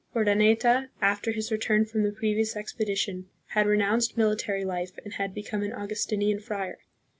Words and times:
Urdaneta, 0.15 0.89
after 0.99 1.31
his 1.31 1.51
return 1.51 1.85
from 1.85 2.01
the 2.01 2.11
previous 2.11 2.55
expedition, 2.55 3.29
had 3.49 3.67
re 3.67 3.77
nounced 3.77 4.17
military 4.17 4.65
life 4.65 4.97
and 5.05 5.13
had 5.13 5.31
become 5.31 5.61
an 5.61 5.73
Augustinian 5.73 6.39
friar. 6.39 6.79